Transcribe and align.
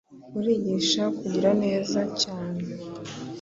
urigisha 0.37 1.03
kugira 1.17 1.49
neza 1.63 1.99
cyane 2.21 2.61